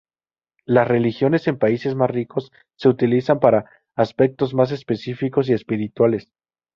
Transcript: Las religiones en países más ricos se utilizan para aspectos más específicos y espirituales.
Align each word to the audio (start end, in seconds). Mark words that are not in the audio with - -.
Las 0.65 0.87
religiones 0.87 1.47
en 1.47 1.59
países 1.59 1.93
más 1.93 2.09
ricos 2.09 2.51
se 2.75 2.89
utilizan 2.89 3.39
para 3.39 3.69
aspectos 3.95 4.51
más 4.55 4.71
específicos 4.71 5.47
y 5.47 5.53
espirituales. 5.53 6.31